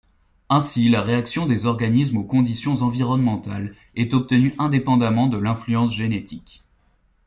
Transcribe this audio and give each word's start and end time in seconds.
Ainsi, 0.49 0.89
la 0.89 1.03
réaction 1.03 1.45
des 1.45 1.67
organismes 1.67 2.17
aux 2.17 2.23
conditions 2.23 2.77
environnementales 2.81 3.75
est 3.95 4.15
obtenue 4.15 4.55
indépendamment 4.57 5.27
de 5.27 5.37
l'influence 5.37 5.93
génétique. 5.93 6.63